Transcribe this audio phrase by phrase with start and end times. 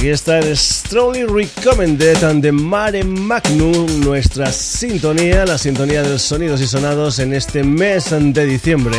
[0.00, 6.22] Aquí está el Strongly Recommended and the Mare Magnum, nuestra sintonía, la sintonía de los
[6.22, 8.96] sonidos y sonados en este mes de diciembre.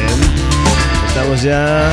[1.07, 1.91] Estamos ya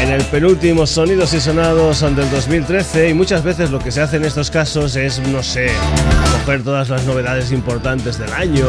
[0.00, 4.00] en el penúltimo Sonidos y Sonados ante el 2013 y muchas veces lo que se
[4.00, 5.70] hace en estos casos es, no sé,
[6.40, 8.66] coger todas las novedades importantes del año,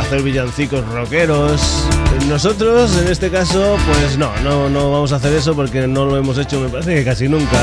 [0.00, 1.86] hacer villancicos rockeros.
[2.28, 6.16] Nosotros, en este caso, pues no, no, no vamos a hacer eso porque no lo
[6.16, 7.58] hemos hecho, me parece que casi nunca.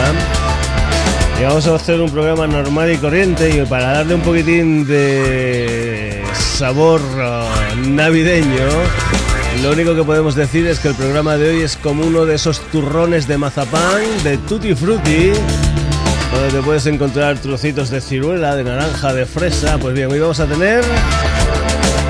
[1.40, 6.24] Y vamos a hacer un programa normal y corriente y para darle un poquitín de
[6.58, 8.68] sabor uh, navideño,
[9.62, 12.36] lo único que podemos decir es que el programa de hoy es como uno de
[12.36, 15.32] esos turrones de mazapán, de tutti frutti,
[16.32, 19.78] donde te puedes encontrar trocitos de ciruela, de naranja, de fresa.
[19.78, 20.84] Pues bien, hoy vamos a tener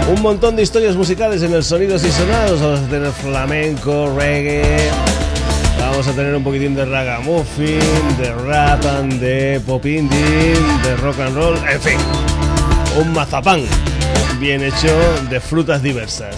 [0.09, 2.61] un montón de historias musicales en el Sonidos y Sonados.
[2.61, 4.89] Vamos a tener flamenco, reggae
[5.79, 7.79] Vamos a tener un poquitín de ragamuffin,
[8.19, 11.97] de rap, de pop indie, de rock and roll, en fin,
[12.99, 13.61] un mazapán
[14.39, 14.95] bien hecho
[15.29, 16.35] de frutas diversas.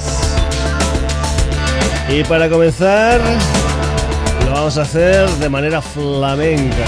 [2.10, 3.20] Y para comenzar,
[4.46, 6.86] lo vamos a hacer de manera flamenca.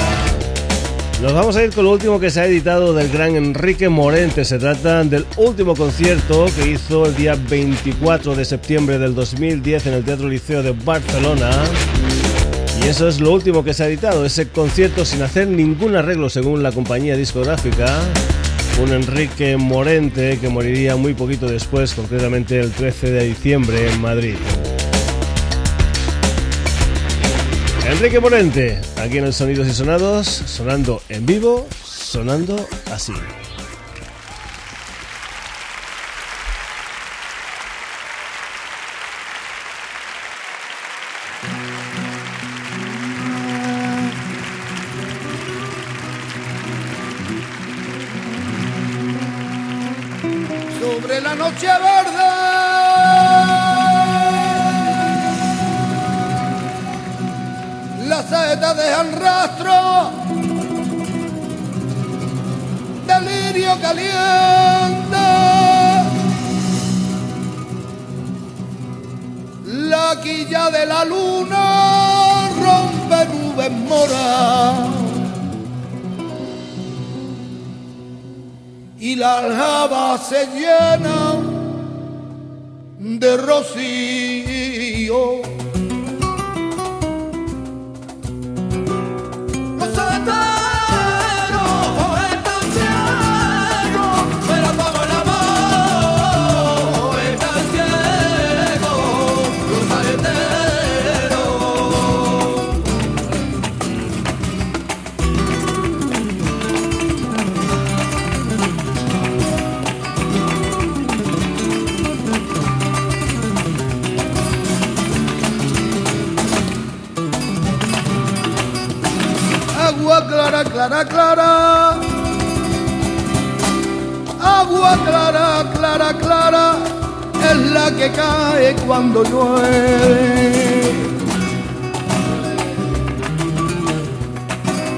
[1.22, 4.44] Nos vamos a ir con lo último que se ha editado del gran Enrique Morente.
[4.44, 9.94] Se trata del último concierto que hizo el día 24 de septiembre del 2010 en
[9.94, 11.52] el Teatro Liceo de Barcelona.
[12.84, 16.28] Y eso es lo último que se ha editado, ese concierto sin hacer ningún arreglo
[16.28, 18.00] según la compañía discográfica.
[18.82, 24.36] Un Enrique Morente que moriría muy poquito después, concretamente el 13 de diciembre en Madrid.
[27.86, 33.14] Enrique Morente, aquí en el Sonidos y Sonados, sonando en vivo, sonando así.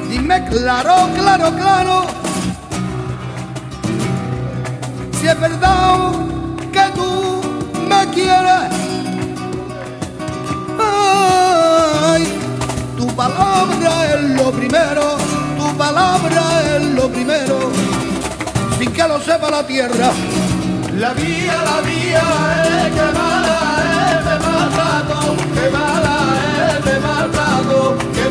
[0.09, 2.05] Dime claro, claro, claro,
[5.19, 6.11] si es verdad
[6.71, 7.41] que tú
[7.87, 8.71] me quieres.
[10.79, 12.23] Ay,
[12.97, 15.33] tu palabra es lo primero
[15.77, 17.71] palabra es lo primero,
[18.77, 20.11] sin que lo sepa la tierra.
[20.97, 22.23] La vía, la vía
[22.63, 23.32] es que mala
[24.23, 26.17] es de maltrato, que mala
[26.77, 28.29] es de maltrato, que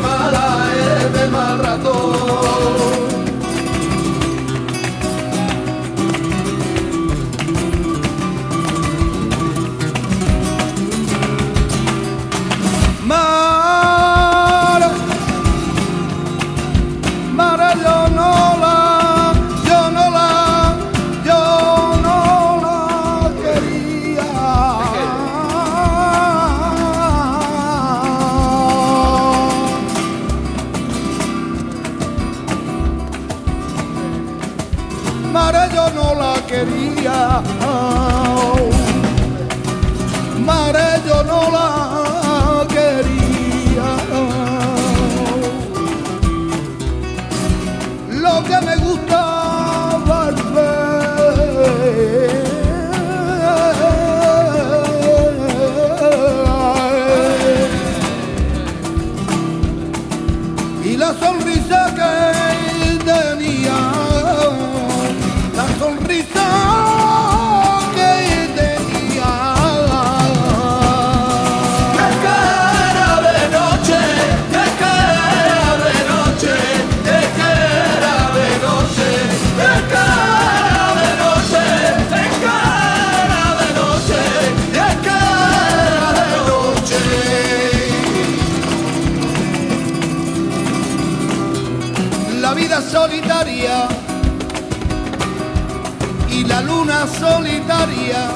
[96.29, 98.27] y la luna solitaria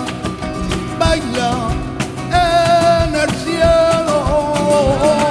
[0.97, 1.68] baila
[2.31, 5.26] en el cielo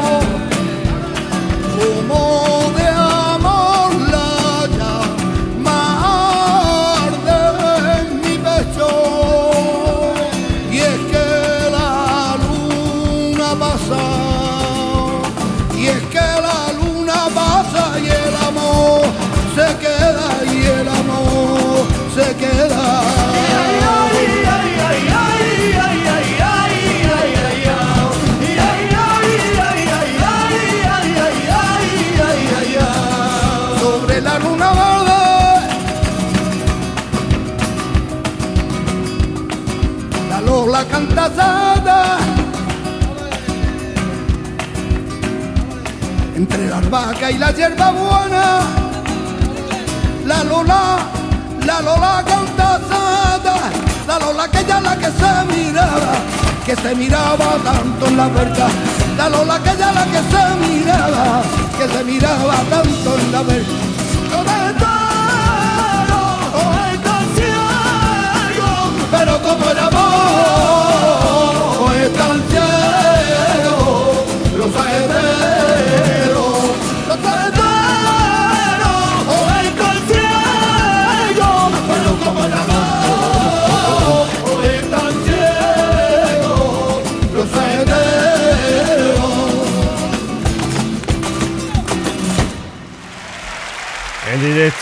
[46.36, 48.60] entre la albahaca y la hierba buena
[50.24, 50.98] la lola
[51.64, 53.56] la lola canta sada
[54.06, 56.14] la lola que ya la que se miraba
[56.64, 58.68] que se miraba tanto en la verga
[59.16, 61.42] la lola que ya la que se miraba
[61.78, 63.85] que se miraba tanto en la verga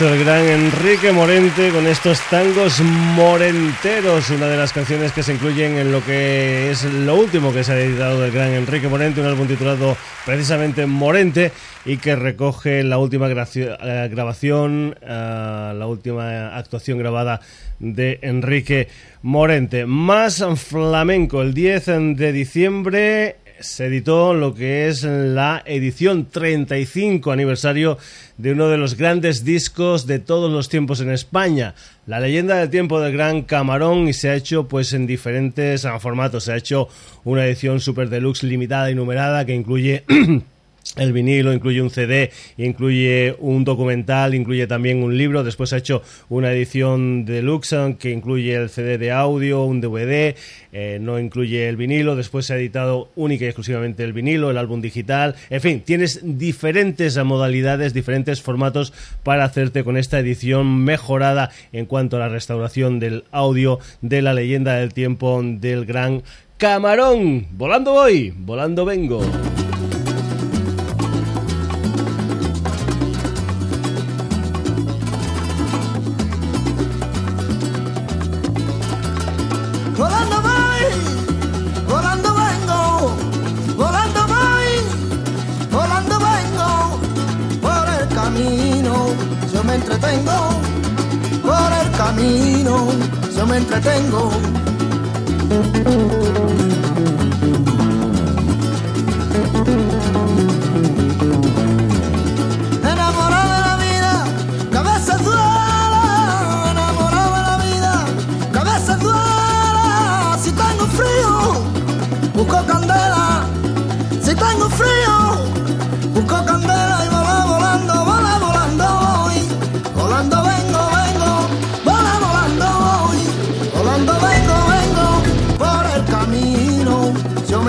[0.00, 5.76] el gran Enrique Morente con estos tangos morenteros, una de las canciones que se incluyen
[5.76, 9.28] en lo que es lo último que se ha editado del gran Enrique Morente, un
[9.28, 9.96] álbum titulado
[10.26, 11.52] precisamente Morente
[11.84, 17.40] y que recoge la última eh, grabación, eh, la última actuación grabada
[17.78, 18.88] de Enrique
[19.22, 19.86] Morente.
[19.86, 27.98] Más flamenco, el 10 de diciembre se editó lo que es la edición 35 aniversario
[28.36, 31.74] de uno de los grandes discos de todos los tiempos en España,
[32.06, 36.44] La leyenda del tiempo del Gran Camarón y se ha hecho pues en diferentes formatos,
[36.44, 36.88] se ha hecho
[37.24, 40.04] una edición super deluxe limitada y numerada que incluye
[40.96, 45.42] El vinilo incluye un CD, incluye un documental, incluye también un libro.
[45.42, 50.36] Después ha hecho una edición deluxe que incluye el CD de audio, un DVD,
[50.72, 52.14] eh, no incluye el vinilo.
[52.14, 55.34] Después se ha editado única y exclusivamente el vinilo, el álbum digital.
[55.50, 58.92] En fin, tienes diferentes modalidades, diferentes formatos
[59.24, 64.34] para hacerte con esta edición mejorada en cuanto a la restauración del audio de la
[64.34, 66.22] leyenda del tiempo del gran
[66.56, 67.48] Camarón.
[67.52, 69.22] Volando voy, volando vengo.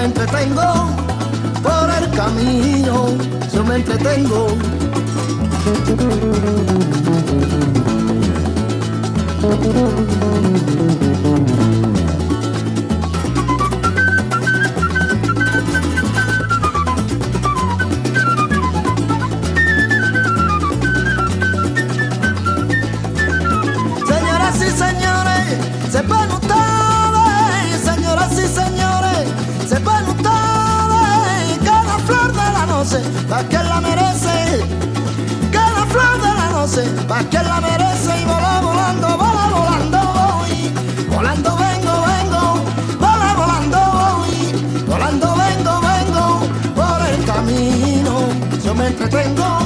[0.05, 0.89] Entretengo.
[1.63, 3.07] Por el camino
[3.51, 4.47] yo me entretengo.
[37.23, 40.69] Quien la merece y vola volando, vola volando voy,
[41.07, 42.41] volando vengo, vengo,
[42.99, 46.41] vola volando voy, volando vengo, vengo,
[46.75, 48.13] por el camino
[48.63, 49.59] yo me entretengo,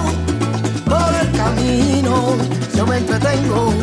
[0.86, 2.36] por el camino
[2.76, 3.74] yo me entretengo.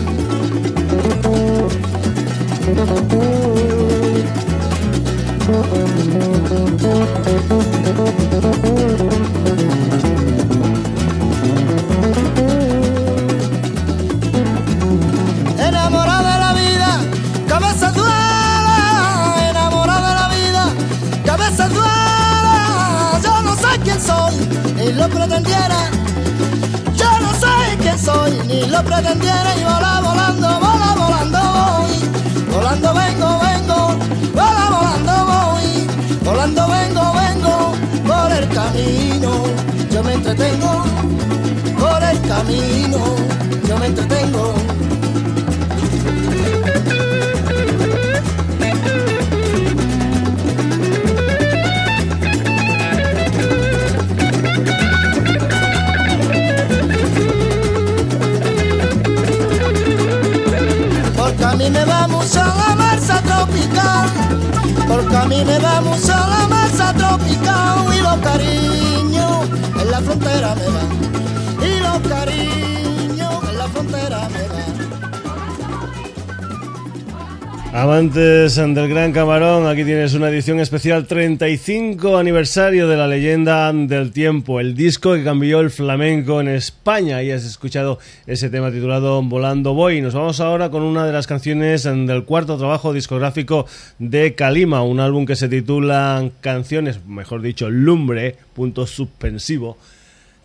[25.08, 25.90] Pretendiera.
[26.94, 29.54] Yo no sé quién soy, ni lo pretendiera.
[29.58, 32.54] Y vola volando, vola volando voy.
[32.54, 33.78] Volando vengo, vengo,
[34.34, 35.86] vola volando voy.
[36.24, 37.72] Volando vengo, vengo
[38.06, 39.30] por el camino.
[39.90, 40.84] Yo me entretengo
[41.78, 42.98] por el camino.
[43.68, 44.54] Yo me entretengo.
[61.56, 64.08] Mí me va mucho la masa tropical,
[64.86, 67.94] porque a mí me va mucho la masa tropical.
[67.94, 69.48] Y los cariños
[69.80, 70.90] en la frontera me van,
[71.68, 72.95] y los cariños
[77.72, 84.12] Amantes del Gran Camarón, aquí tienes una edición especial 35 aniversario de la leyenda del
[84.12, 89.22] tiempo, el disco que cambió el flamenco en España y has escuchado ese tema titulado
[89.22, 90.00] Volando Voy.
[90.00, 93.66] Nos vamos ahora con una de las canciones del cuarto trabajo discográfico
[93.98, 99.76] de Kalima, un álbum que se titula Canciones, mejor dicho, Lumbre, punto suspensivo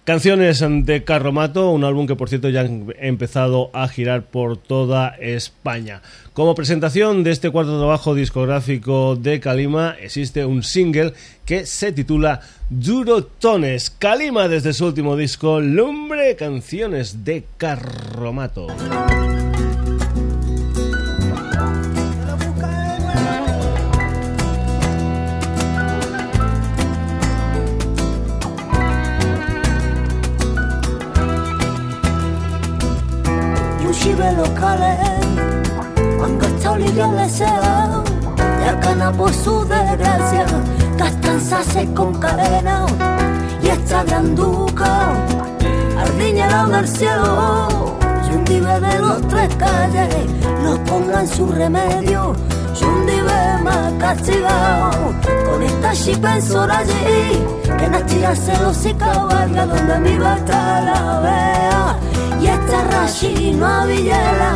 [0.04, 5.10] Canciones de Carromato, un álbum que por cierto ya ha empezado a girar por toda
[5.20, 6.02] España.
[6.34, 11.14] Como presentación de este cuarto trabajo discográfico de Kalima existe un single
[11.46, 12.42] que se titula
[12.72, 13.92] Durotones.
[13.92, 18.68] Kalima desde su último disco Lumbre, canciones de Carromato.
[34.02, 34.98] Cibe locales.
[36.18, 38.04] Cuando está orilla el deseo
[38.64, 40.46] ya gana por su desgracia
[40.98, 42.86] castanzase con cadena
[43.64, 45.14] y esta granduca
[46.00, 47.98] ardiñera del cielo.
[48.28, 50.16] Y un dive de los tres calles
[50.64, 52.36] nos ponga en su remedio.
[52.80, 55.14] Y un dive más castigado
[55.46, 57.46] con esta chipensora allí
[57.78, 62.11] que nos tira celos y cabalga donde mi bata la vea
[62.72, 64.54] y esta rashi no avillela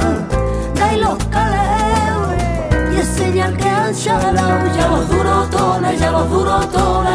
[0.73, 2.33] de los caleos
[2.93, 7.11] y es señal que han chalao ya los durotones, ya los durotones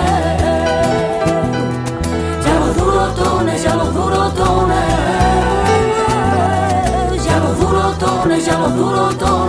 [2.45, 4.45] ya los durotones, ya los durotones
[7.25, 9.40] ya los durotones,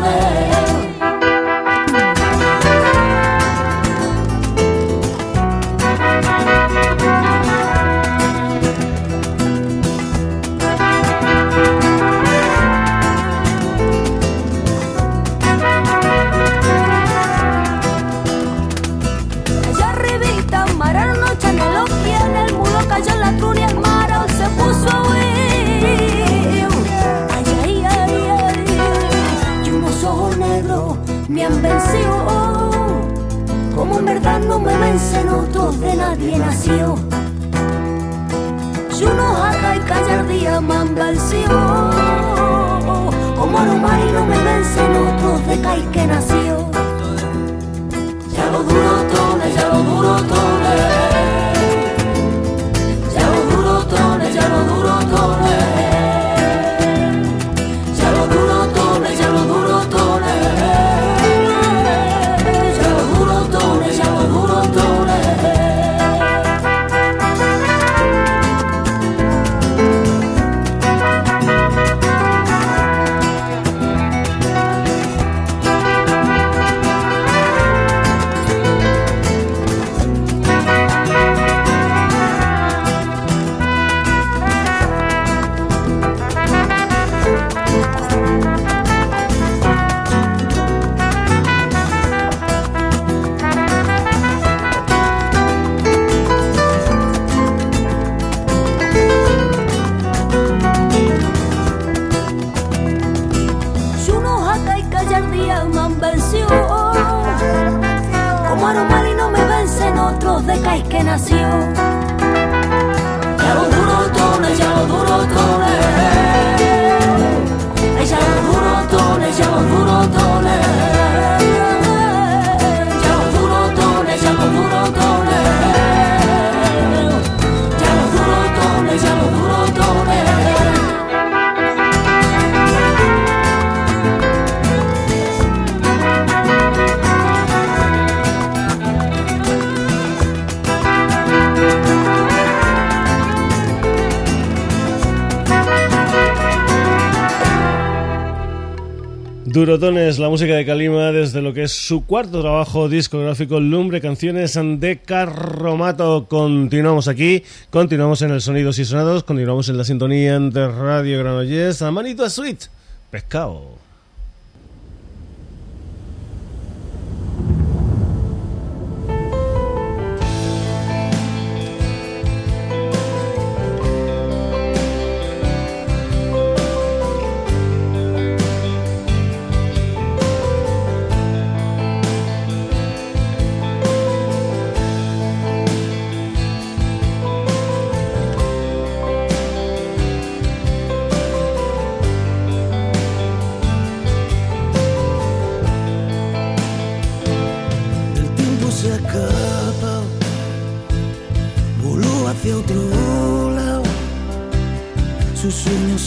[149.71, 154.59] Durotones, la música de Kalima desde lo que es su cuarto trabajo discográfico Lumbre Canciones
[154.61, 156.27] de Carromato.
[156.27, 161.81] Continuamos aquí, continuamos en el Sonidos y Sonados, continuamos en la sintonía de Radio Granollers.
[161.83, 162.65] A manito suite,
[163.09, 163.90] pescado.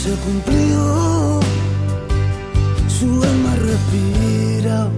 [0.05, 1.41] se cumplió,
[2.89, 4.89] su alma respira,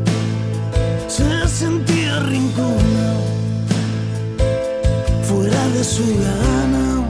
[1.06, 3.08] se sentía rincona,
[5.22, 7.04] fuera de su gana,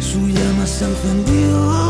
[0.00, 1.85] su llama se encendió.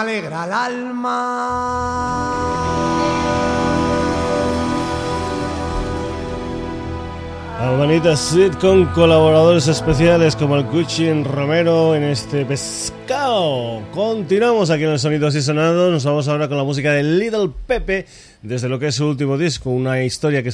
[0.00, 1.90] Alegra el alma.
[7.60, 12.99] Almanita Sweet con colaboradores especiales como el Gucci Romero en este pescado.
[13.94, 15.92] Continuamos aquí en el Sonidos y Sonados.
[15.92, 18.04] Nos vamos ahora con la música de Little Pepe
[18.42, 20.50] desde lo que es su último disco, una historia que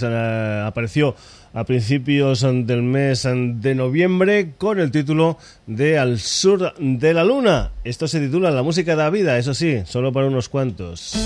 [0.66, 1.14] apareció
[1.54, 7.72] a principios del mes de noviembre con el título de Al sur de la luna.
[7.82, 11.16] Esto se titula La música de la vida, eso sí, solo para unos cuantos.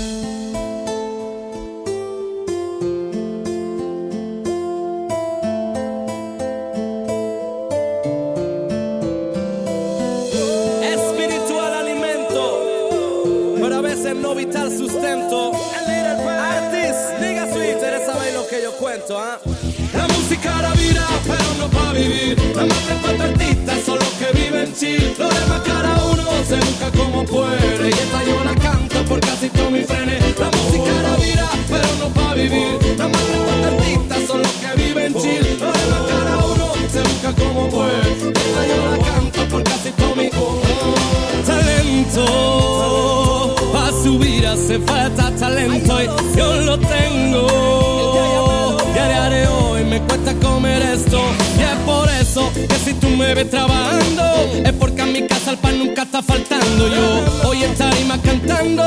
[53.33, 54.23] Trabajando,
[54.65, 56.87] es porque a mi casa el pan nunca está faltando.
[56.89, 58.83] Yo hoy en tarima cantando,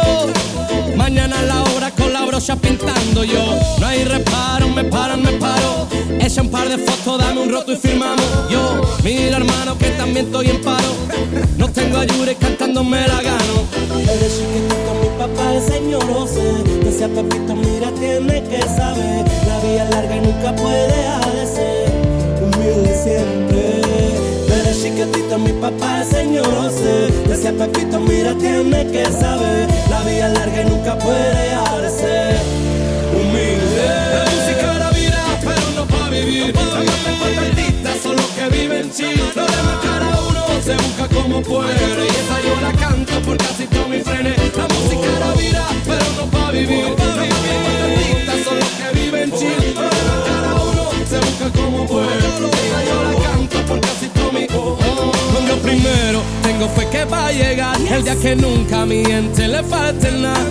[0.96, 3.24] mañana a la hora con la brocha pintando.
[3.24, 3.42] Yo
[3.80, 5.88] no hay reparo, me paran, me paro.
[6.20, 8.24] Echa un par de fotos, dame un roto y firmamos.
[8.50, 10.92] Yo, mira hermano que también estoy en paro.
[11.56, 13.64] No tengo ayuda y cantando me la gano.
[13.98, 16.62] Eres chiquitito, mi papá es señor José.
[16.84, 21.92] Decía Pepito, mira, tiene que saber la vía larga y nunca puede dejar de ser
[22.42, 23.53] humilde siempre.
[24.84, 27.08] Chiquitito mi papá señor José.
[27.26, 29.66] Decía Pepito, mira, tiene que saber.
[29.88, 32.36] La vida larga y nunca puede dejar de ser
[33.16, 33.86] humilde.
[34.12, 36.54] La música la vida, pero no para vivir.
[36.54, 39.18] Los artistas son los que viven chill.
[39.34, 41.72] Lo demás cada uno se busca como puede.
[41.72, 44.36] Y esa yo la canto por casi todos mis frenes.
[44.54, 46.90] La música la vida, pero no para vivir.
[46.90, 49.74] Los artistas son los que viven chill.
[50.26, 52.53] Cada uno se busca como puede.
[55.64, 60.12] Primero tengo fe que va a llegar el día que nunca mi gente le falte
[60.12, 60.44] nada.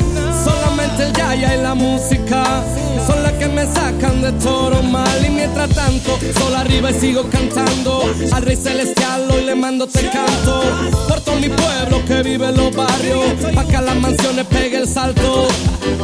[0.43, 2.63] Solamente el yaya y la música
[3.07, 5.25] son las que me sacan de todo mal.
[5.25, 8.03] Y mientras tanto, solo arriba y sigo cantando.
[8.31, 10.61] Al rey celestial hoy le mando te canto.
[11.07, 13.25] Por todo mi pueblo que vive en los barrios.
[13.53, 15.47] Pa' que a las mansiones pegue el salto.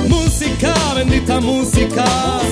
[0.07, 2.05] Música, bendita música.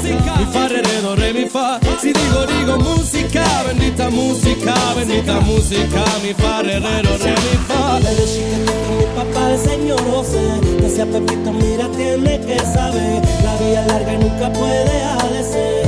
[0.04, 1.80] Mi fa, re, re, mi fa.
[2.02, 6.04] Si digo, digo música, bendita música, bendita música.
[6.24, 8.00] Mi fa, re, re, do, re, mi fa.
[8.00, 10.41] mi papá, el señor José.
[10.82, 13.22] Decía Pepito, mira, tiene que saber.
[13.43, 15.88] La vida larga y nunca puede ser.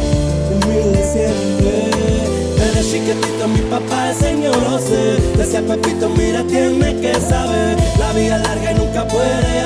[0.51, 2.38] Humilde siempre.
[2.59, 8.37] Desde chiquitito mi papá el señor José Decía Pepito mira tiene que saber La vida
[8.39, 9.59] larga y nunca puede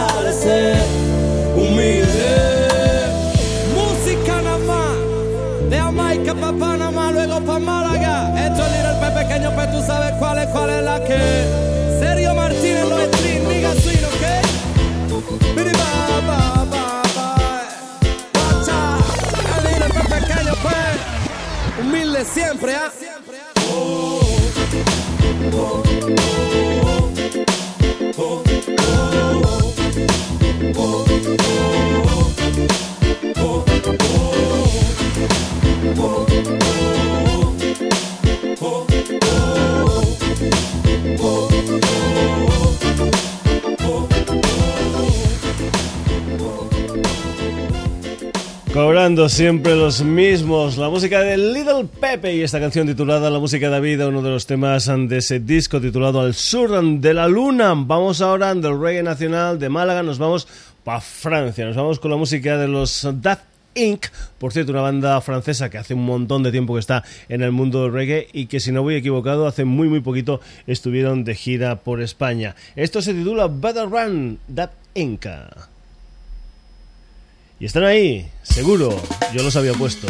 [0.43, 0.75] ser
[1.55, 2.31] humilde.
[3.75, 8.33] Música nada más, de Jamaica pa' Panamá, luego pa' Málaga.
[8.45, 11.19] Esto es el Pepe pequeño, pero tú sabes cuál es, cuál es la que.
[11.99, 14.25] Sergio Martínez, los streams, diga swing, ¿ok?
[15.79, 16.92] Ba, ba, ba,
[21.79, 22.91] Humilde siempre, ¿ah?
[23.71, 24.21] Oh,
[25.55, 25.83] oh,
[48.73, 50.77] Cobrando siempre los mismos.
[50.77, 54.31] La música de Little Pepe y esta canción titulada La música de vida, uno de
[54.31, 57.75] los temas de ese disco titulado Al sur de la luna.
[57.77, 60.47] Vamos ahora del reggae nacional de Málaga, nos vamos
[60.83, 61.67] para Francia.
[61.67, 63.43] Nos vamos con la música de los Daft
[63.75, 64.07] Inc.,
[64.39, 67.51] por cierto, una banda francesa que hace un montón de tiempo que está en el
[67.51, 71.35] mundo del reggae y que si no voy equivocado, hace muy muy poquito estuvieron de
[71.35, 72.55] gira por España.
[72.75, 75.27] Esto se titula Better Run, Daft Inc.
[77.59, 78.89] Y están ahí, seguro,
[79.33, 80.07] yo los había puesto.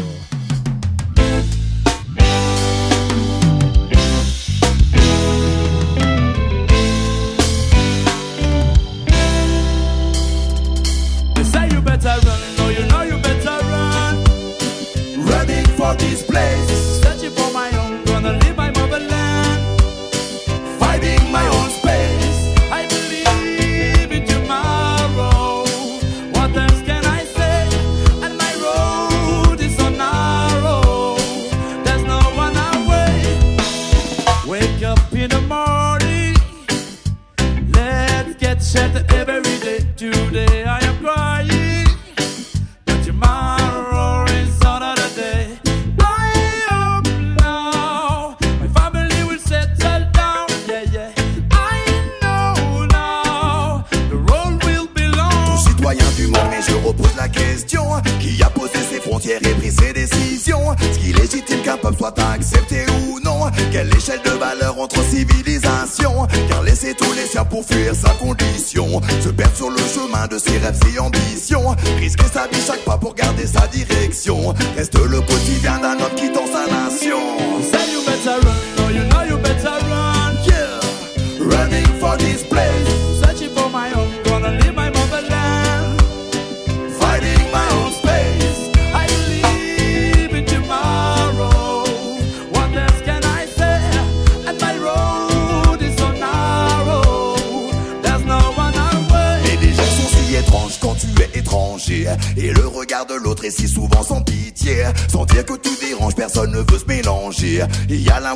[38.74, 39.13] said that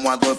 [0.08, 0.37] cuando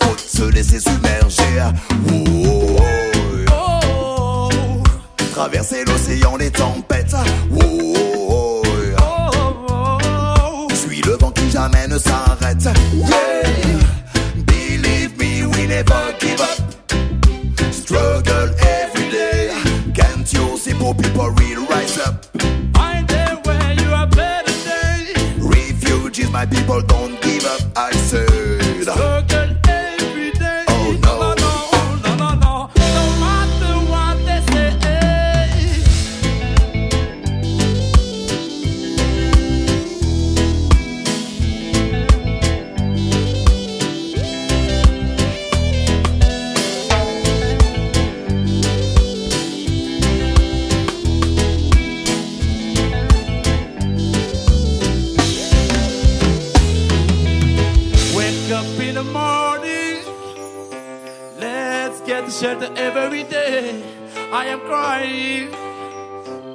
[64.30, 65.50] I am crying,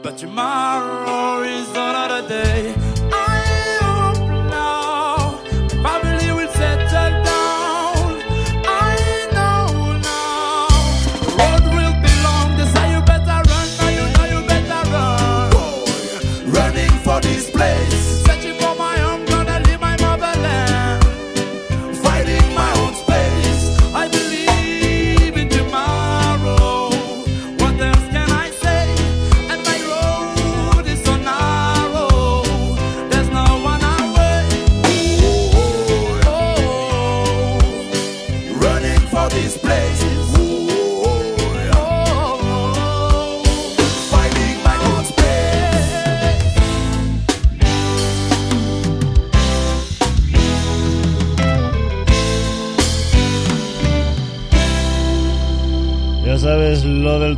[0.03, 1.22] but tomorrow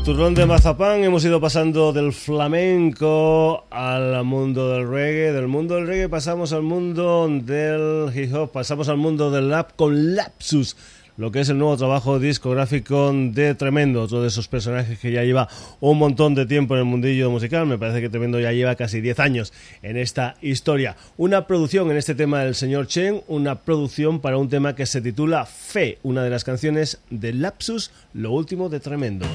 [0.05, 5.87] turrón de mazapán, hemos ido pasando del flamenco al mundo del reggae, del mundo del
[5.87, 10.77] reggae pasamos al mundo del hip hop, pasamos al mundo del rap con Lapsus,
[11.17, 15.23] lo que es el nuevo trabajo discográfico de Tremendo, otro de esos personajes que ya
[15.23, 18.75] lleva un montón de tiempo en el mundillo musical, me parece que Tremendo ya lleva
[18.75, 20.97] casi 10 años en esta historia.
[21.17, 25.01] Una producción en este tema del señor Chen, una producción para un tema que se
[25.01, 29.25] titula Fe, una de las canciones de Lapsus, lo último de Tremendo.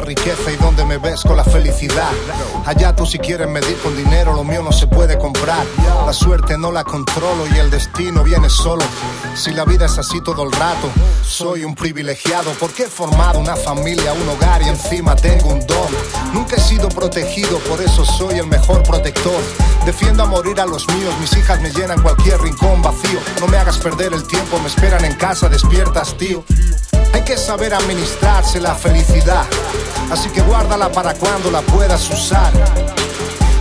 [0.00, 2.10] Riqueza y donde me ves con la felicidad.
[2.66, 5.64] Allá tú si quieres medir con dinero, lo mío no se puede comprar.
[6.06, 8.84] La suerte no la controlo y el destino viene solo.
[9.34, 10.90] Si la vida es así todo el rato,
[11.22, 15.88] soy un privilegiado porque he formado una familia, un hogar y encima tengo un don.
[16.32, 19.40] Nunca he sido protegido, por eso soy el mejor protector.
[19.84, 23.20] Defiendo a morir a los míos, mis hijas me llenan cualquier rincón vacío.
[23.40, 26.44] No me hagas perder el tiempo, me esperan en casa, despiertas, tío.
[27.28, 29.44] Hay que saber administrarse la felicidad,
[30.10, 32.50] así que guárdala para cuando la puedas usar.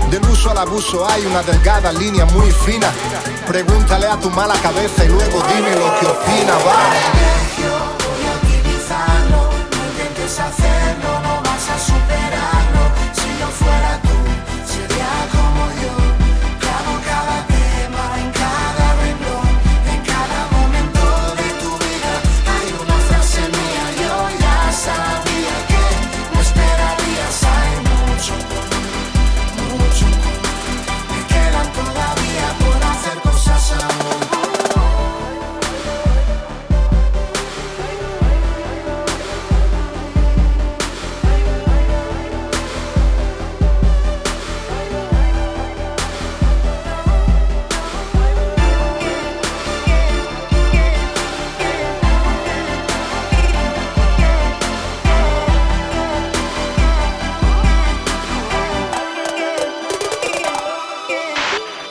[0.09, 2.89] Del uso al abuso hay una delgada línea muy fina.
[3.45, 7.46] Pregúntale a tu mala cabeza y luego dime lo que opina, va.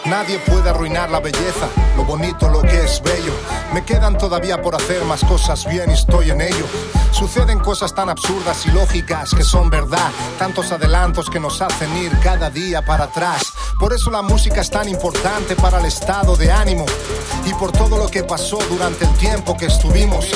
[0.09, 3.33] Nadie puede arruinar la belleza, lo bonito, lo que es bello.
[3.75, 6.65] Me quedan todavía por hacer más cosas bien y estoy en ello.
[7.11, 10.11] Suceden cosas tan absurdas y lógicas que son verdad.
[10.39, 13.53] Tantos adelantos que nos hacen ir cada día para atrás.
[13.81, 16.87] Por eso la música es tan importante para el estado de ánimo
[17.45, 20.31] y por todo lo que pasó durante el tiempo que estuvimos.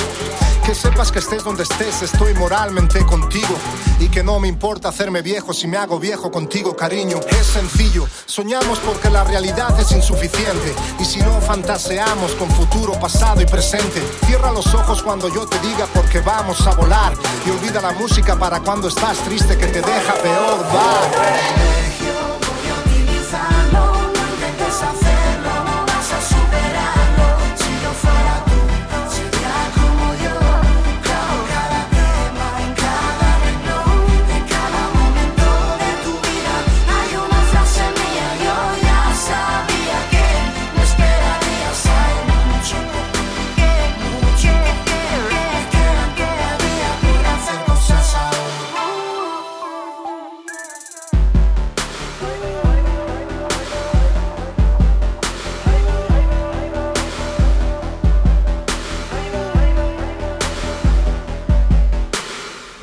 [0.65, 3.55] Que sepas que estés donde estés, estoy moralmente contigo.
[3.99, 7.19] Y que no me importa hacerme viejo si me hago viejo contigo, cariño.
[7.29, 10.73] Es sencillo, soñamos porque la realidad es insuficiente.
[10.99, 14.01] Y si no, fantaseamos con futuro, pasado y presente.
[14.25, 17.13] Cierra los ojos cuando yo te diga porque vamos a volar.
[17.45, 20.65] Y olvida la música para cuando estás triste que te deja peor.
[20.73, 21.90] Va.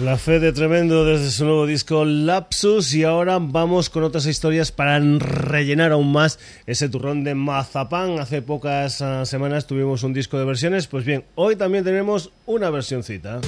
[0.09, 4.73] La fe de Tremendo desde su nuevo disco Lapsus y ahora vamos con otras historias
[4.73, 8.19] para rellenar aún más ese turrón de mazapán.
[8.19, 12.71] Hace pocas ah, semanas tuvimos un disco de versiones, pues bien, hoy también tenemos una
[12.71, 13.43] versioncita.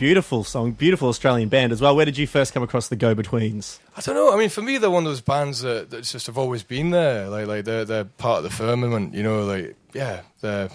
[0.00, 1.94] Beautiful song, beautiful Australian band as well.
[1.94, 3.78] Where did you first come across the Go Betweens?
[3.96, 4.34] I don't know.
[4.34, 6.90] I mean, for me, they're one of those bands that, that just have always been
[6.90, 7.28] there.
[7.28, 9.14] Like, like they're they're part of the firmament.
[9.14, 10.68] You know, like yeah, they're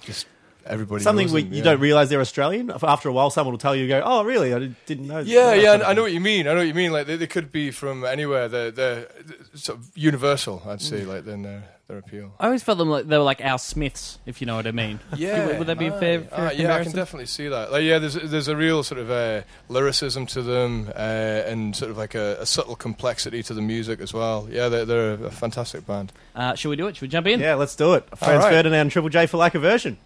[0.00, 0.26] just
[0.68, 1.02] everybody.
[1.02, 1.64] Something we, them, you yeah.
[1.64, 2.70] don't realize they're Australian.
[2.82, 4.52] After a while, someone will tell you, "Go, oh, really?
[4.52, 6.46] I didn't- didn't know." Yeah, that yeah, I know what you mean.
[6.46, 6.92] I know what you mean.
[6.92, 8.48] Like they, they could be from anywhere.
[8.48, 9.08] They're they're
[9.54, 10.62] sort of universal.
[10.66, 12.34] I'd say like then their their appeal.
[12.40, 14.72] I always felt them like they were like our Smiths, if you know what I
[14.72, 14.98] mean.
[15.16, 17.70] Yeah, would that be a fair, fair aye, yeah, I can definitely see that.
[17.70, 21.90] Like, yeah, there's there's a real sort of uh, lyricism to them, uh, and sort
[21.90, 24.48] of like a, a subtle complexity to the music as well.
[24.50, 26.12] Yeah, they're, they're a fantastic band.
[26.34, 26.96] Uh, should we do it?
[26.96, 27.40] Should we jump in?
[27.40, 28.06] Yeah, let's do it.
[28.18, 28.52] Franz right.
[28.52, 29.96] Ferdinand and Triple J for lack of version.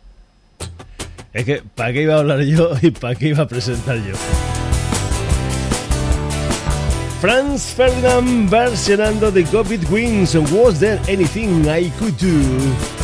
[1.32, 4.14] Es que, ¿para qué iba a hablar yo y para qué iba a presentar yo?
[7.20, 12.99] Franz Ferdinand versionando The Go Betweens Was There Anything I Could Do?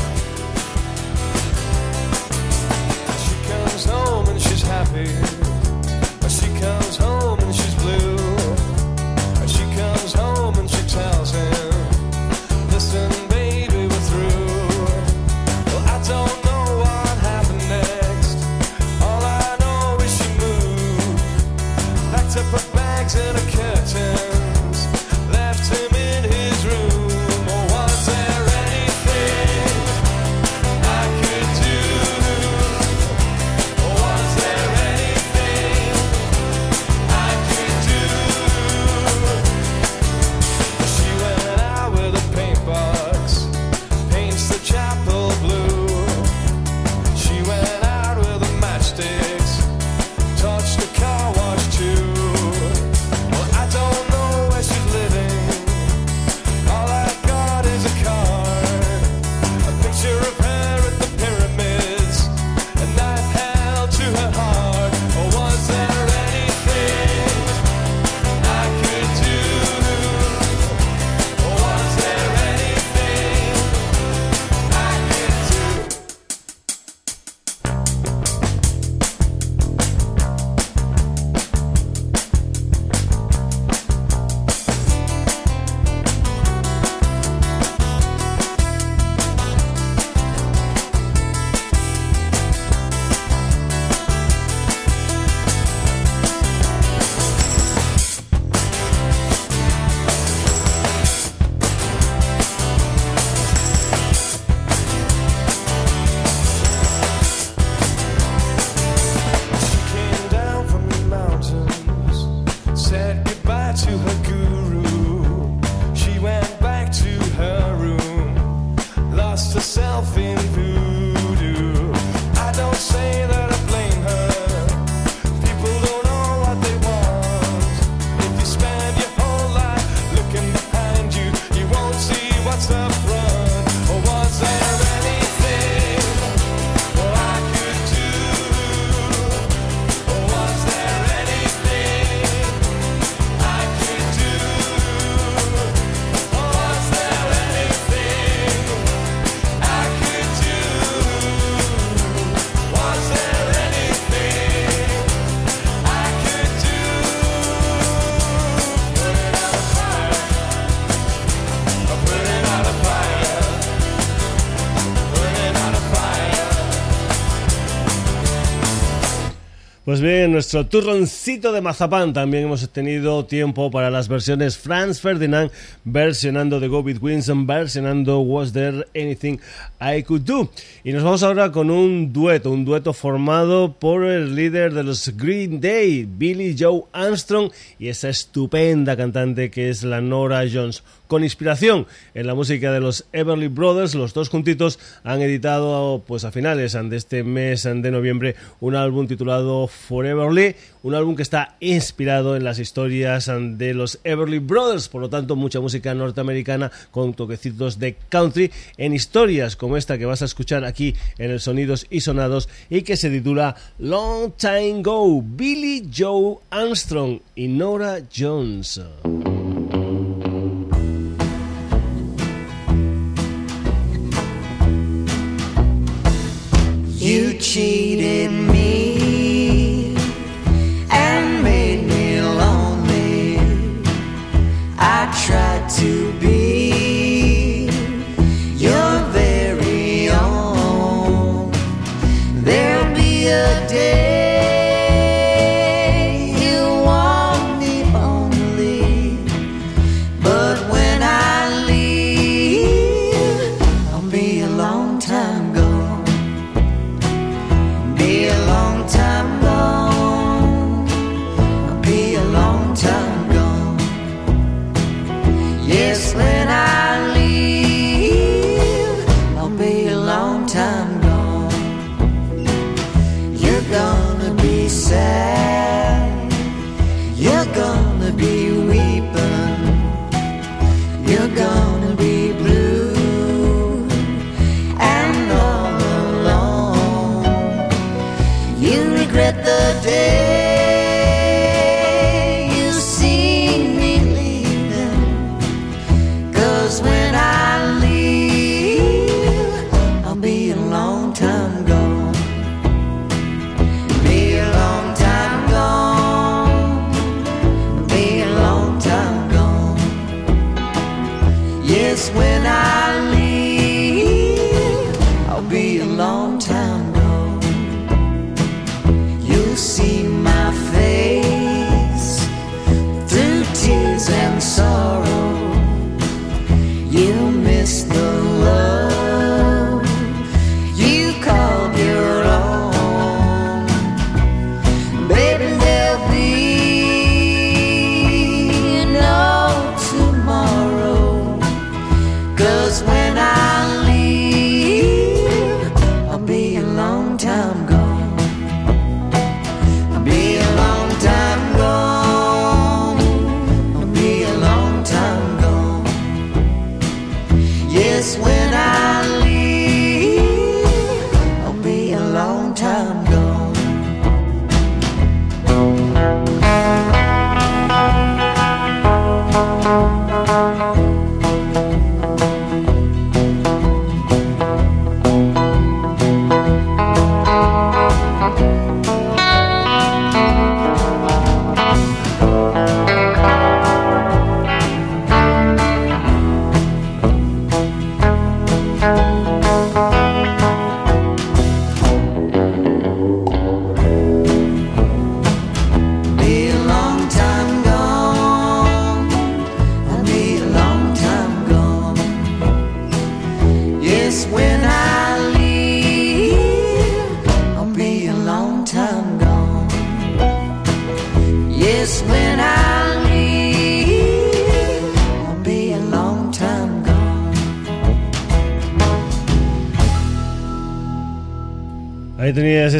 [169.86, 175.52] Pues bien, nuestro turroncito de mazapán también hemos tenido tiempo para las versiones Franz Ferdinand
[175.84, 179.38] versionando The Go Betweens, versionando Was There Anything
[179.80, 180.50] I Could Do.
[180.86, 185.16] Y nos vamos ahora con un dueto, un dueto formado por el líder de los
[185.16, 190.84] Green Day, Billy Joe Armstrong, y esa estupenda cantante que es la Nora Jones.
[191.08, 196.24] Con inspiración en la música de los Everly Brothers, los dos juntitos han editado pues
[196.24, 201.56] a finales de este mes de noviembre un álbum titulado Foreverly, un álbum que está
[201.60, 207.14] inspirado en las historias de los Everly Brothers, por lo tanto mucha música norteamericana con
[207.14, 211.86] toquecitos de country en historias como esta que vas a escuchar aquí en el Sonidos
[211.90, 218.80] y Sonados y que se titula Long Time Go, Billy Joe Armstrong y Nora Jones.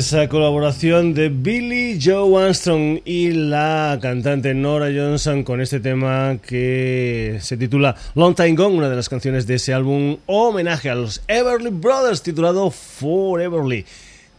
[0.07, 7.39] Esa colaboración de Billy Joe Armstrong y la cantante Nora Johnson con este tema que
[7.41, 11.23] se titula Long Time Gone, una de las canciones de ese álbum homenaje a los
[11.27, 13.85] Everly Brothers titulado Foreverly.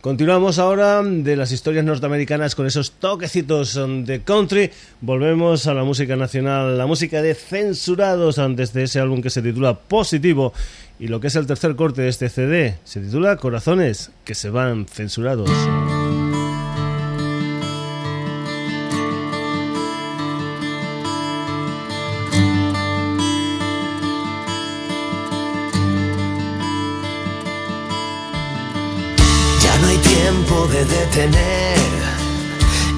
[0.07, 4.71] Continuamos ahora de las historias norteamericanas con esos toquecitos de country.
[5.01, 9.41] Volvemos a la música nacional, la música de censurados antes de ese álbum que se
[9.41, 10.53] titula Positivo.
[10.97, 14.49] Y lo que es el tercer corte de este CD se titula Corazones que se
[14.49, 15.49] van censurados.
[30.77, 31.77] Ya no hay tiempo de detener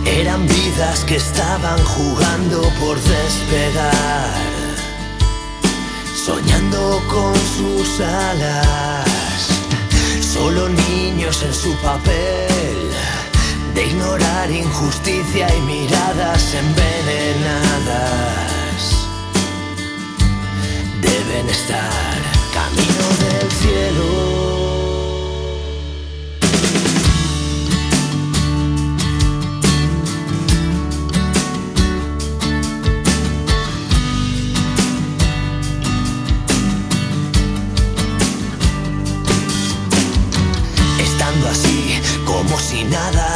[0.06, 4.34] Eran vidas que estaban jugando por despegar,
[6.26, 9.06] soñando con sus alas.
[10.22, 12.92] Solo niños en su papel
[13.76, 17.80] de ignorar injusticia y miradas envenenadas.
[21.02, 22.20] Deben estar
[22.54, 24.39] camino del cielo.
[42.86, 43.34] Nada,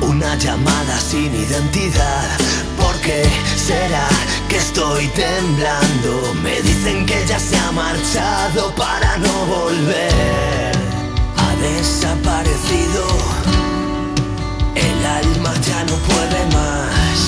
[0.00, 2.28] una llamada sin identidad.
[2.76, 3.24] ¿Por qué
[3.56, 4.08] será
[4.48, 6.34] que estoy temblando?
[6.42, 10.72] Me dicen que ya se ha marchado para no volver.
[11.36, 13.04] Ha desaparecido,
[14.74, 17.18] el alma ya no puede más.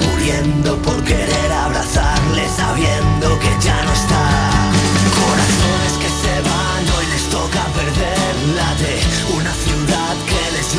[0.00, 4.17] Muriendo por querer abrazarle sabiendo que ya no está.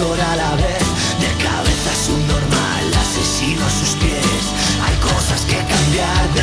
[0.01, 0.79] A la vez.
[1.19, 4.43] De cabeza es un normal, asesino a sus pies.
[4.81, 6.41] Hay cosas que cambiar de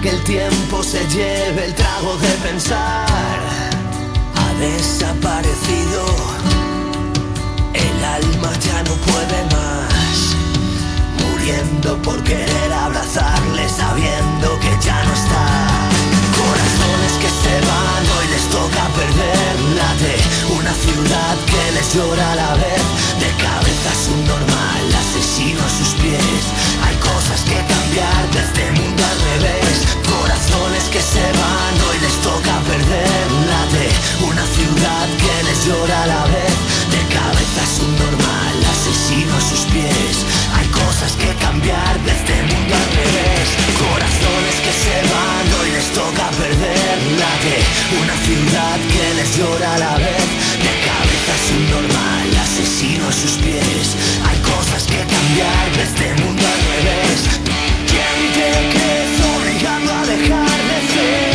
[0.00, 3.06] que el tiempo se lleve el trago de pensar.
[4.36, 6.06] Ha desaparecido,
[7.74, 10.36] el alma ya no puede más
[11.22, 15.46] muriendo por querer abrazarle sabiendo que ya no está.
[16.40, 18.19] Corazones que se van,
[18.92, 20.14] perderla de
[20.54, 22.82] una ciudad que les llora a la vez.
[23.18, 26.42] De cabeza es un normal, asesino a sus pies.
[26.84, 29.74] Hay cosas que cambiar de este mundo al revés.
[30.06, 33.86] Corazones que se van, hoy les toca perderla de
[34.26, 36.56] una ciudad que les llora a la vez.
[36.90, 40.26] De cabeza es un normal, asesino a sus pies.
[40.84, 43.46] Cosas que cambiar de este mundo al revés.
[43.84, 47.56] Corazones que se van, hoy les toca perderla de
[48.02, 50.28] una ciudad que les llora a la vez.
[50.66, 53.86] De cabeza es un normal, asesino a sus pies.
[54.28, 57.18] Hay cosas que cambiar de este mundo al revés.
[57.90, 61.29] ¿Quién te crees obligando a dejar de ser?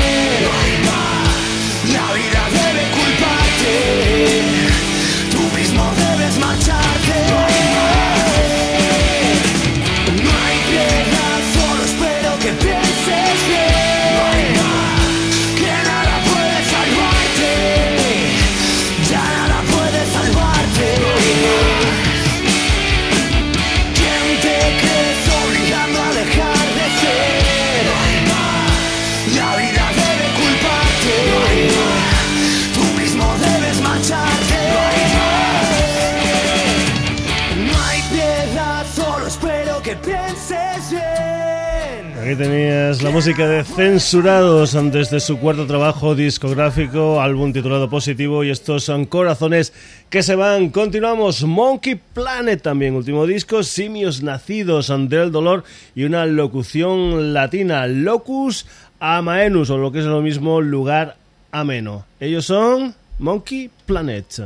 [43.26, 49.05] Música de Censurados antes de su cuarto trabajo discográfico, álbum titulado Positivo, y estos son
[49.05, 49.73] corazones
[50.11, 50.69] que se van.
[50.69, 55.63] Continuamos, Monkey Planet también, último disco, Simios Nacidos del Dolor
[55.95, 58.67] y una locución latina, Locus
[58.99, 61.17] Amaenus, o lo que es lo mismo, lugar
[61.51, 62.05] ameno.
[62.19, 64.43] Ellos son Monkey Planet.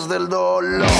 [0.00, 0.91] Del dolor.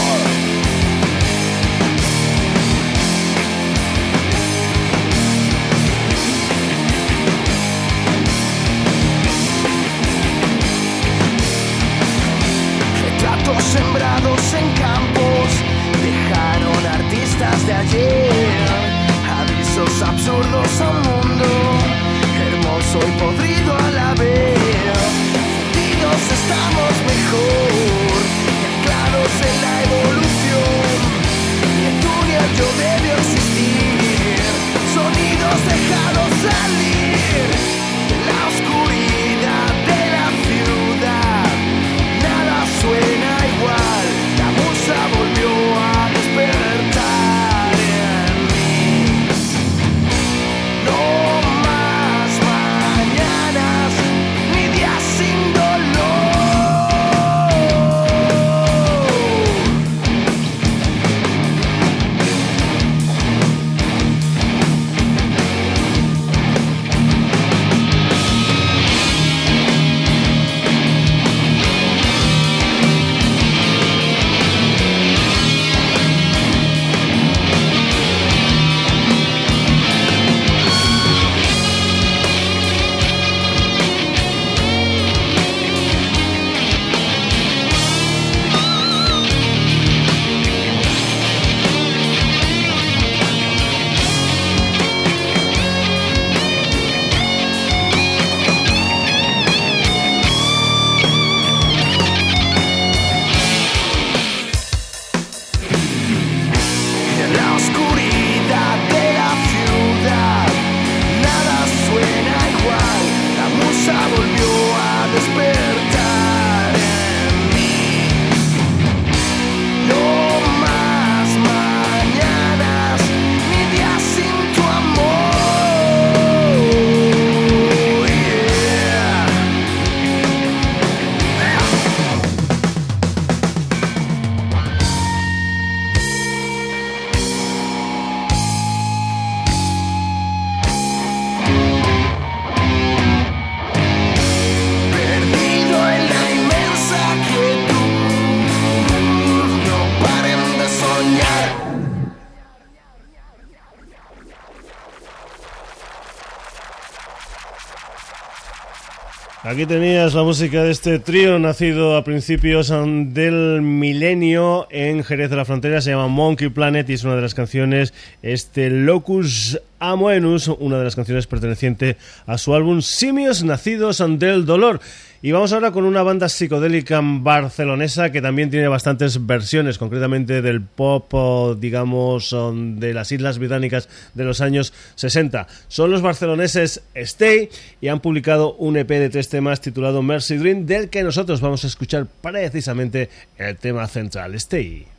[159.53, 165.28] Aquí tenías la música de este trío nacido a principios um, del milenio en Jerez
[165.28, 167.92] de la Frontera, se llama Monkey Planet y es una de las canciones,
[168.22, 174.80] este Locus Amoenus, una de las canciones perteneciente a su álbum Simios Nacidos del Dolor.
[175.24, 180.62] Y vamos ahora con una banda psicodélica barcelonesa que también tiene bastantes versiones, concretamente del
[180.62, 185.47] pop, digamos, de las Islas Británicas de los años 60.
[185.68, 187.49] Son los barceloneses Stay
[187.80, 191.64] y han publicado un EP de tres temas titulado Mercy Dream, del que nosotros vamos
[191.64, 194.35] a escuchar precisamente el tema central.
[194.35, 194.91] Stay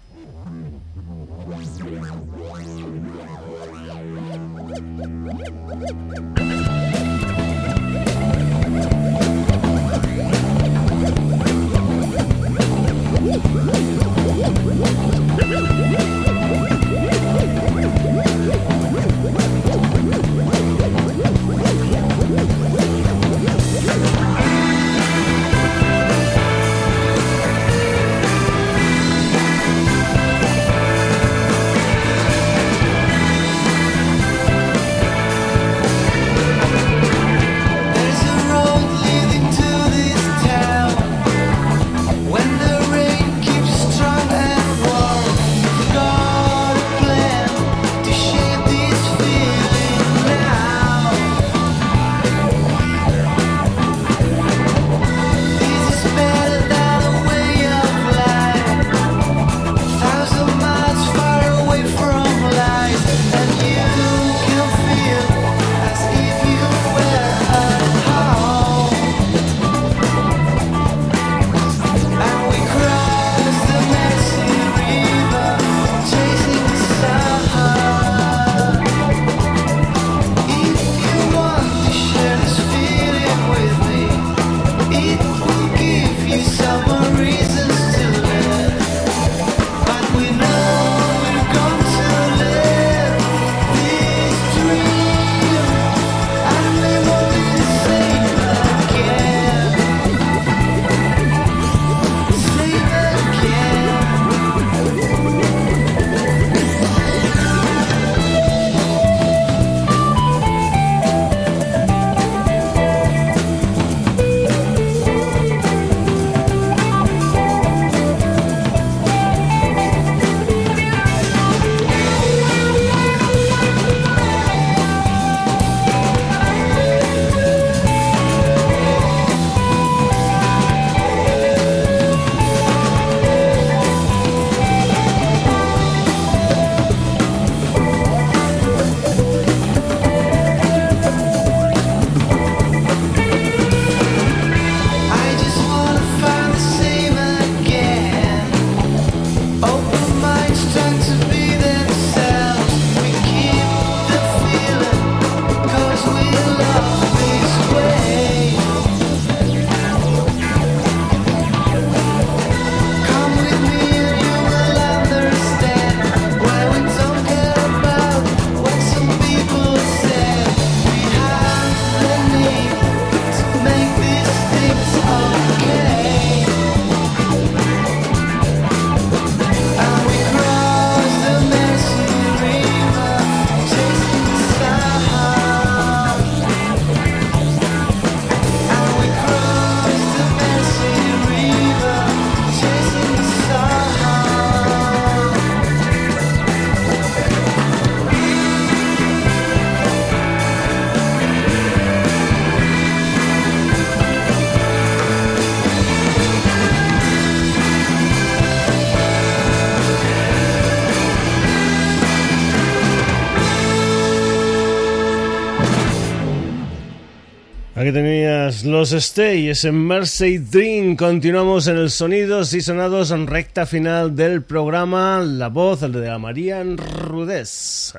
[218.65, 220.95] los Stay, ese Mercy Dream.
[220.95, 225.19] Continuamos en el Sonidos y Sonados en recta final del programa.
[225.19, 227.93] La voz de la María Rudés.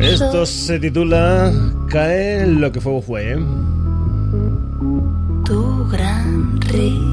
[0.00, 1.52] Esto se titula
[1.88, 3.32] Cae lo que fuego fue.
[3.32, 3.38] ¿eh?
[5.46, 7.05] tu gran rival.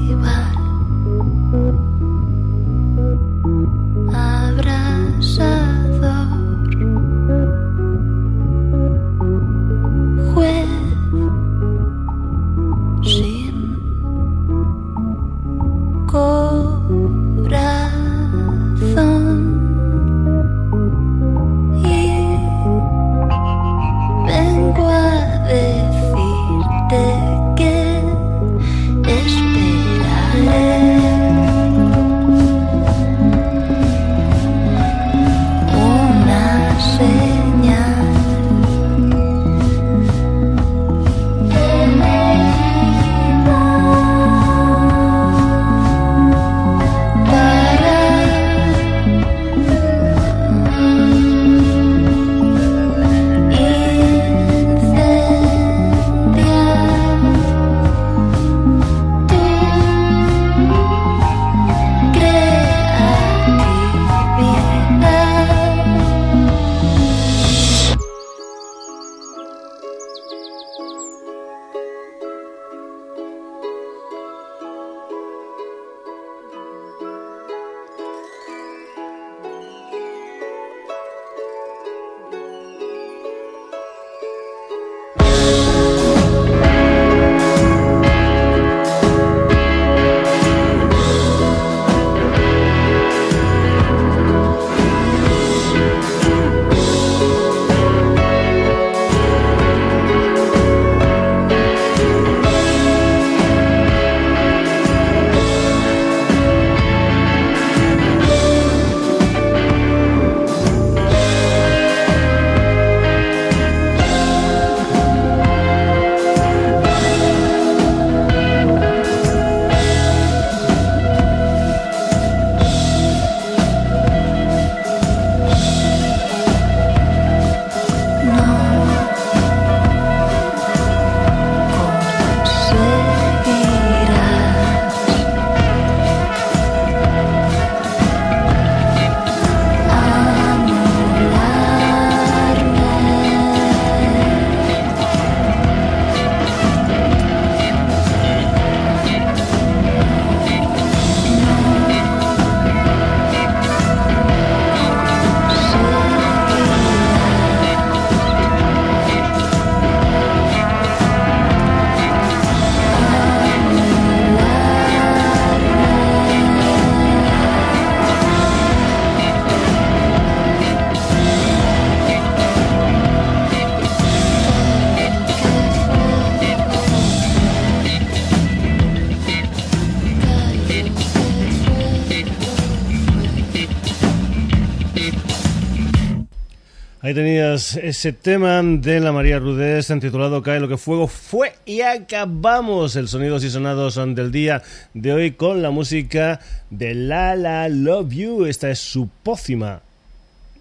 [187.76, 193.08] Ese tema de la María Rudés titulado Cae lo que fuego fue y acabamos el
[193.08, 194.62] sonidos y sonados del día
[194.92, 198.44] de hoy con la música de La La Love You.
[198.46, 199.82] Esta es su pócima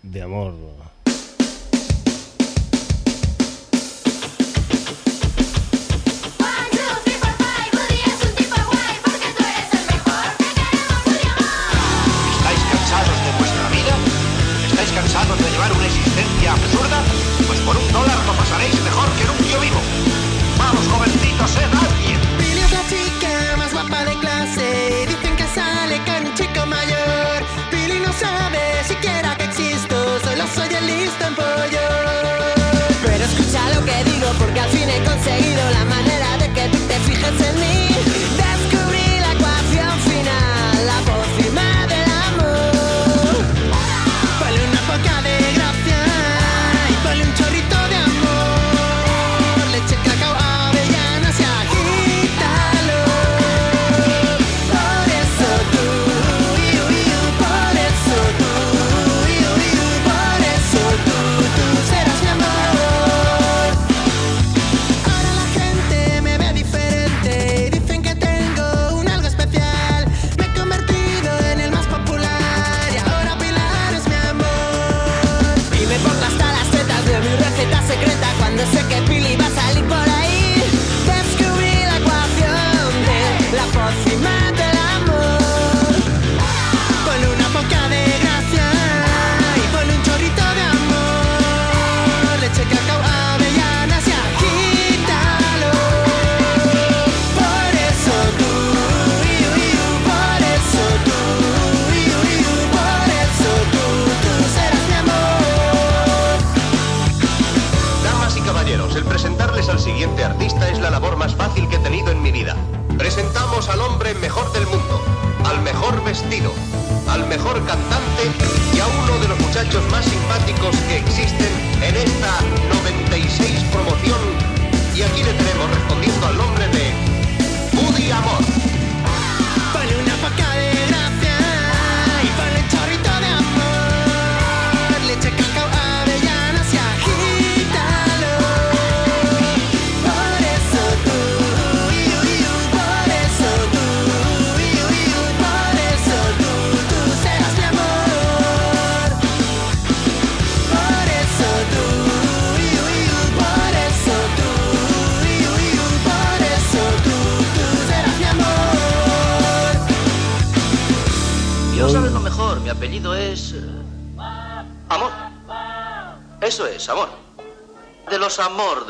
[0.02, 0.83] de amor.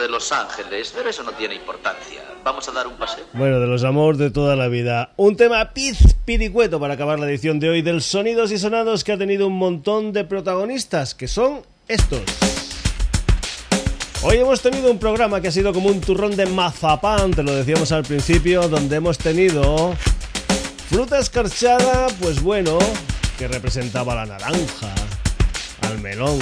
[0.03, 2.21] De Los Ángeles, pero eso no tiene importancia.
[2.43, 3.23] Vamos a dar un paseo.
[3.31, 5.13] Bueno, de los amor de toda la vida.
[5.15, 9.13] Un tema piz piricueto para acabar la edición de hoy del Sonidos y Sonados que
[9.13, 12.21] ha tenido un montón de protagonistas, que son estos.
[14.23, 17.55] Hoy hemos tenido un programa que ha sido como un turrón de mazapán, te lo
[17.55, 19.95] decíamos al principio, donde hemos tenido
[20.89, 22.77] fruta escarchada, pues bueno,
[23.39, 24.93] que representaba la naranja,
[25.81, 26.39] al melón,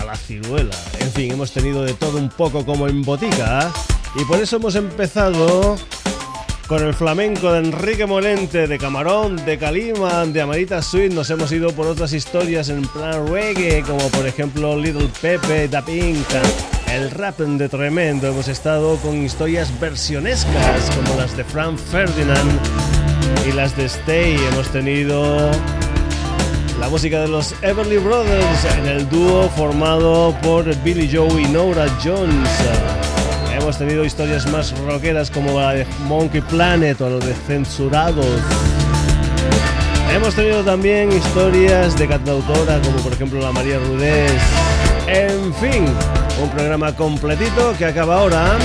[0.00, 0.74] a la ciruela.
[0.98, 3.70] En fin, hemos tenido de todo un poco como en botica.
[4.16, 5.76] Y por eso hemos empezado
[6.66, 11.12] con el flamenco de Enrique Molente, de Camarón, de Caliman, de Amarita Sweet.
[11.12, 15.84] Nos hemos ido por otras historias en plan reggae, como por ejemplo Little Pepe, Da
[15.84, 16.26] Pink,
[16.92, 18.28] el rap de Tremendo.
[18.28, 22.58] Hemos estado con historias versionescas, como las de Frank Ferdinand
[23.46, 24.36] y las de Stay.
[24.52, 25.50] Hemos tenido
[26.80, 31.86] la música de los Everly Brothers en el dúo formado por Billy Joe y Nora
[32.02, 32.48] Jones.
[33.54, 38.40] Hemos tenido historias más rockeras como la de Monkey Planet o la de Censurados.
[40.14, 44.32] Hemos tenido también historias de cantautora como por ejemplo la María Rudés.
[45.06, 45.84] En fin,
[46.42, 48.56] un programa completito que acaba ahora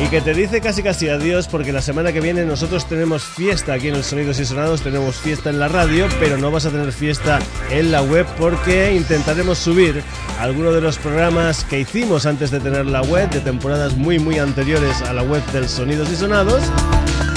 [0.00, 3.72] y que te dice casi casi adiós porque la semana que viene nosotros tenemos fiesta
[3.72, 6.70] aquí en el Sonidos y Sonados, tenemos fiesta en la radio, pero no vas a
[6.70, 7.40] tener fiesta
[7.70, 10.02] en la web porque intentaremos subir
[10.38, 14.38] algunos de los programas que hicimos antes de tener la web, de temporadas muy muy
[14.38, 16.62] anteriores a la web del Sonidos y Sonados,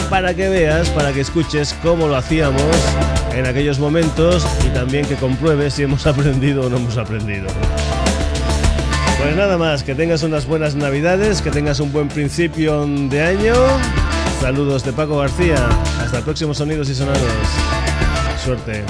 [0.09, 2.61] para que veas, para que escuches cómo lo hacíamos
[3.33, 7.47] en aquellos momentos y también que compruebes si hemos aprendido o no hemos aprendido.
[9.21, 13.53] Pues nada más, que tengas unas buenas navidades, que tengas un buen principio de año.
[14.41, 15.69] Saludos de Paco García.
[16.03, 17.21] Hasta el próximo Sonidos y Sonados.
[18.43, 18.83] Suerte.